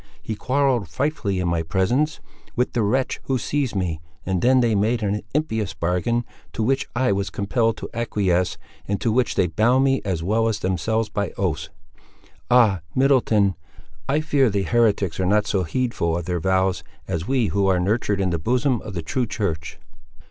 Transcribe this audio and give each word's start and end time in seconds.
He 0.19 0.33
quarrelled 0.33 0.87
frightfully 0.87 1.37
in 1.39 1.47
my 1.47 1.61
presence, 1.61 2.19
with 2.55 2.73
the 2.73 2.81
wretch 2.81 3.19
who 3.25 3.37
seized 3.37 3.75
me, 3.75 4.01
and 4.25 4.41
then 4.41 4.59
they 4.59 4.73
made 4.73 5.03
an 5.03 5.21
impious 5.35 5.75
bargain, 5.75 6.25
to 6.53 6.63
which 6.63 6.87
I 6.95 7.11
was 7.11 7.29
compelled 7.29 7.77
to 7.77 7.89
acquiesce, 7.93 8.57
and 8.87 8.99
to 8.99 9.11
which 9.11 9.35
they 9.35 9.45
bound 9.45 9.83
me 9.83 10.01
as 10.03 10.23
well 10.23 10.47
as 10.47 10.57
themselves 10.57 11.09
by 11.09 11.33
oaths. 11.37 11.69
Ah! 12.49 12.81
Middleton, 12.95 13.53
I 14.09 14.21
fear 14.21 14.49
the 14.49 14.63
heretics 14.63 15.19
are 15.19 15.27
not 15.27 15.45
so 15.45 15.61
heedful 15.65 16.17
of 16.17 16.25
their 16.25 16.39
vows 16.39 16.83
as 17.07 17.27
we 17.27 17.49
who 17.49 17.67
are 17.67 17.79
nurtured 17.79 18.19
in 18.19 18.31
the 18.31 18.39
bosom 18.39 18.81
of 18.81 18.95
the 18.95 19.03
true 19.03 19.27
church!" 19.27 19.77